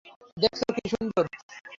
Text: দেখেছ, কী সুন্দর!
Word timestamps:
দেখেছ, 0.37 0.61
কী 0.75 0.85
সুন্দর! 0.93 1.23